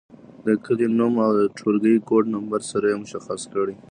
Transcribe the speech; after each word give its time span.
د 0.45 0.47
کلي 0.65 0.87
نوم 0.97 1.13
او 1.25 1.31
د 1.39 1.41
ټولګي 1.57 1.95
کوډ 2.07 2.23
نمبر 2.35 2.61
سره 2.71 2.85
یې 2.91 2.97
مشخص 3.03 3.41
کړئ. 3.53 3.75